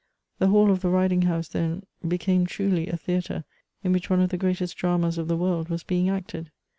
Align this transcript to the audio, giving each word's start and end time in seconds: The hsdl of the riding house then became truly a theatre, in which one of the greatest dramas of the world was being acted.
The 0.39 0.47
hsdl 0.47 0.71
of 0.71 0.81
the 0.81 0.89
riding 0.89 1.21
house 1.21 1.47
then 1.47 1.83
became 2.07 2.47
truly 2.47 2.87
a 2.87 2.97
theatre, 2.97 3.43
in 3.83 3.91
which 3.93 4.09
one 4.09 4.19
of 4.19 4.29
the 4.31 4.35
greatest 4.37 4.75
dramas 4.77 5.19
of 5.19 5.27
the 5.27 5.37
world 5.37 5.69
was 5.69 5.83
being 5.83 6.09
acted. 6.09 6.49